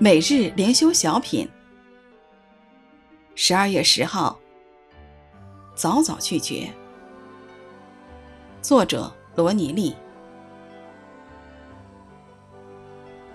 [0.00, 1.48] 每日灵修小品，
[3.34, 4.38] 十二月十号，
[5.74, 6.72] 早早拒绝。
[8.62, 9.96] 作者罗尼利。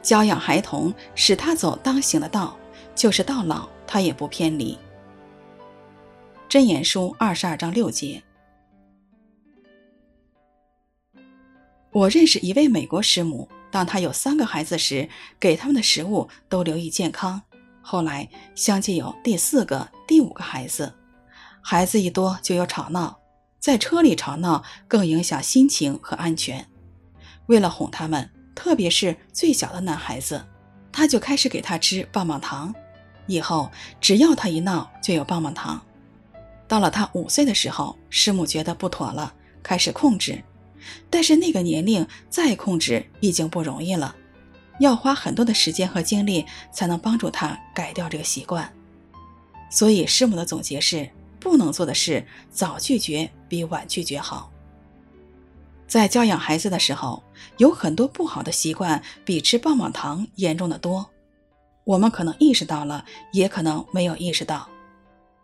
[0.01, 2.57] 教养孩童，使他走当行的道，
[2.95, 4.79] 就是到老他也不偏离。
[6.47, 8.23] 箴言书二十二章六节。
[11.91, 13.49] 我认识一位美国师母。
[13.73, 15.09] 当他有三个孩子时，
[15.39, 17.41] 给他们的食物都留意健康。
[17.81, 20.93] 后来相继有第四个、第五个孩子，
[21.59, 23.17] 孩子一多就有吵闹，
[23.57, 26.63] 在车里吵闹更影响心情和安全。
[27.47, 30.45] 为了哄他们，特别是最小的男孩子，
[30.91, 32.71] 他就开始给他吃棒棒糖。
[33.25, 35.83] 以后只要他一闹，就有棒棒糖。
[36.67, 39.33] 到了他五岁的时候，师母觉得不妥了，
[39.63, 40.43] 开始控制。
[41.09, 44.15] 但是那个年龄再控制已经不容易了，
[44.79, 48.71] 要花很多的时间和精力才能帮助他改掉这个习惯。
[49.69, 54.51] 所以师母的总结是：不能做的事，早拒绝比晚拒绝好。
[55.87, 57.21] 在教养孩子的时候，
[57.57, 61.09] 有很多不好的习惯比吃棒棒糖严重的多。
[61.83, 64.69] 我们可能意识到了，也可能没有意识到。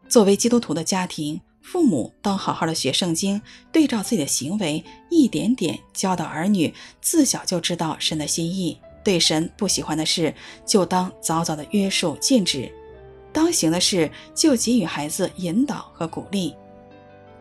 [0.08, 1.40] 作为基督徒的家庭，
[1.72, 3.40] 父母当好好的学圣经，
[3.72, 8.76] 对照自己的行为，一点点教导儿女，自小就知道神的心意。
[9.04, 10.34] 对神不喜欢的事，
[10.66, 12.72] 就当早早的约束禁止；
[13.32, 16.56] 当行的事，就给予孩子引导和鼓励。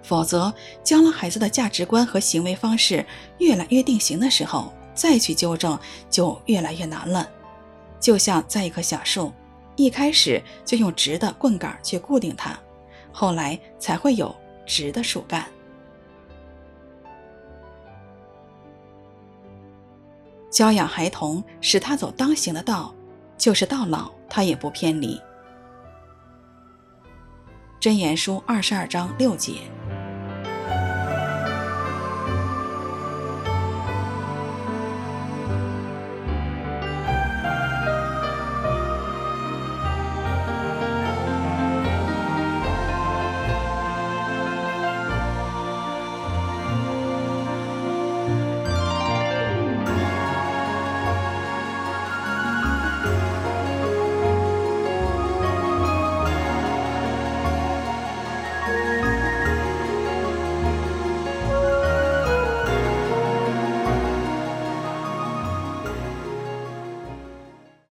[0.02, 0.52] 否则，
[0.84, 3.06] 将来孩子的价值观和行为方式
[3.38, 5.78] 越来越定型的时候，再去纠正
[6.10, 7.26] 就越来越难了。
[7.98, 9.32] 就像栽一棵小树，
[9.74, 12.60] 一开始就用直的棍杆去固定它。
[13.20, 14.32] 后来才会有
[14.64, 15.44] 直的树干。
[20.48, 22.94] 教养孩童，使他走当行的道，
[23.36, 25.20] 就是到老他也不偏离。
[27.80, 29.62] 真言书二十二章六节。